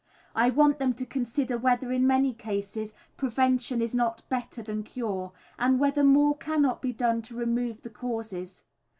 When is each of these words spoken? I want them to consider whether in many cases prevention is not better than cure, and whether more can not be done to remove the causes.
I 0.33 0.49
want 0.49 0.79
them 0.79 0.93
to 0.95 1.05
consider 1.05 1.59
whether 1.59 1.91
in 1.91 2.07
many 2.07 2.33
cases 2.33 2.95
prevention 3.17 3.83
is 3.83 3.93
not 3.93 4.27
better 4.29 4.63
than 4.63 4.81
cure, 4.81 5.31
and 5.59 5.79
whether 5.79 6.03
more 6.03 6.35
can 6.35 6.63
not 6.63 6.81
be 6.81 6.91
done 6.91 7.21
to 7.21 7.35
remove 7.37 7.83
the 7.83 7.91
causes. 7.91 8.63